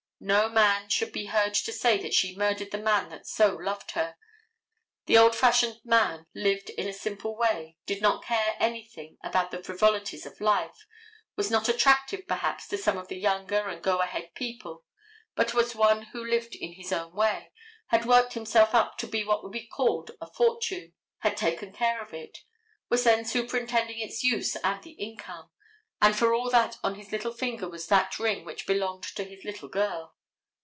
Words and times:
No 0.23 0.49
man 0.49 0.87
should 0.87 1.11
be 1.11 1.25
heard 1.25 1.55
to 1.55 1.73
say 1.73 1.99
that 1.99 2.13
she 2.13 2.35
murdered 2.37 2.69
the 2.69 2.77
man 2.77 3.09
that 3.09 3.25
so 3.25 3.55
loved 3.55 3.93
her. 3.93 4.17
The 5.07 5.17
old 5.17 5.35
fashioned 5.35 5.79
man 5.83 6.27
lived 6.35 6.69
in 6.69 6.87
a 6.87 6.93
simple 6.93 7.35
way, 7.35 7.79
did 7.87 8.03
not 8.03 8.25
care 8.25 8.55
anything 8.59 9.17
about 9.23 9.49
the 9.49 9.63
frivolities 9.63 10.27
of 10.27 10.39
life, 10.39 10.85
was 11.35 11.49
not 11.49 11.67
attractive, 11.67 12.27
perhaps, 12.27 12.67
to 12.67 12.77
some 12.77 12.99
of 12.99 13.07
the 13.07 13.17
younger 13.17 13.67
and 13.67 13.81
go 13.81 13.97
ahead 13.99 14.35
people, 14.35 14.85
but 15.35 15.55
was 15.55 15.73
one 15.73 16.03
who 16.13 16.23
lived 16.23 16.53
in 16.53 16.73
his 16.73 16.91
own 16.93 17.15
way, 17.15 17.51
had 17.87 18.05
worked 18.05 18.33
himself 18.33 18.75
up 18.75 18.99
to 18.99 19.07
what 19.25 19.41
would 19.41 19.51
be 19.51 19.65
called 19.65 20.11
a 20.21 20.27
fortune, 20.27 20.93
had 21.21 21.35
taken 21.35 21.73
care 21.73 21.99
of 21.99 22.13
it, 22.13 22.43
was 22.89 23.03
then 23.05 23.25
superintending 23.25 23.97
its 23.97 24.21
use 24.23 24.55
and 24.57 24.83
the 24.83 24.91
income, 24.91 25.49
and 26.03 26.15
for 26.17 26.33
all 26.33 26.49
that 26.49 26.79
on 26.83 26.95
his 26.95 27.11
little 27.11 27.31
finger 27.31 27.69
was 27.69 27.85
that 27.85 28.17
ring 28.17 28.43
which 28.43 28.65
belonged 28.65 29.03
to 29.03 29.23
his 29.23 29.43
little 29.43 29.69
girl. 29.69 30.15